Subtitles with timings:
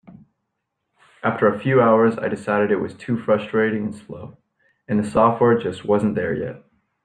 [1.21, 4.39] After a few hours I decided it was too frustrating and slow,
[4.87, 6.63] and the software just wasn't there yet.